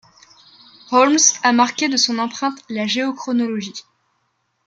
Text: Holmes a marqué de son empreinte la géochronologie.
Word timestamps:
Holmes 0.89 1.19
a 1.43 1.53
marqué 1.53 1.87
de 1.87 1.95
son 1.95 2.17
empreinte 2.17 2.59
la 2.69 2.87
géochronologie. 2.87 3.83